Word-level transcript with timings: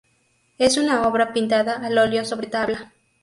Es 0.57 0.77
una 0.77 1.07
obra 1.07 1.31
pintada 1.31 1.75
al 1.85 1.95
óleo 1.99 2.25
sobre 2.25 2.47
tabla. 2.47 2.91